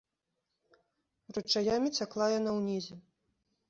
[1.37, 2.95] Ручаямі цякла яна ўнізе.